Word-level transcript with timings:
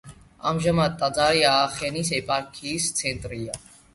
ამჟამად 0.51 0.95
ტაძარი 1.01 1.43
აახენის 1.49 2.11
ეპარქიის 2.21 2.87
ცენტრია. 3.01 3.63